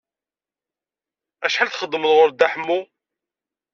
[1.45, 2.79] Acḥal txedmeḍ ɣur Dda Ḥemmu?